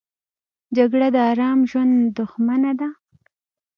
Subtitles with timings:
[0.75, 2.89] جګړه د آرام ژوند دښمنه ده